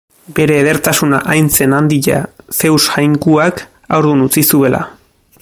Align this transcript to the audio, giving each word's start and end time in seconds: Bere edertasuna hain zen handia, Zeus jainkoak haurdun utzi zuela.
Bere 0.37 0.53
edertasuna 0.61 1.19
hain 1.33 1.49
zen 1.57 1.75
handia, 1.81 2.23
Zeus 2.61 2.81
jainkoak 2.87 3.63
haurdun 3.99 4.25
utzi 4.29 4.47
zuela. 4.55 4.83